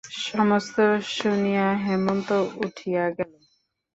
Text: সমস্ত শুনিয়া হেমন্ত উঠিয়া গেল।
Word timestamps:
সমস্ত 0.27 0.75
শুনিয়া 1.11 1.67
হেমন্ত 1.85 2.29
উঠিয়া 2.65 3.05
গেল। 3.17 3.31